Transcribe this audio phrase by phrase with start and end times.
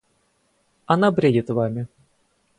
[0.87, 1.87] Она бредит вами.